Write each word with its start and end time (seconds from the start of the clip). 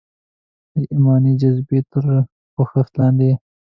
د 0.73 0.75
ایماني 0.93 1.33
جذبې 1.41 1.79
تر 1.91 2.03
پوښښ 2.55 2.87
لاندې. 2.99 3.31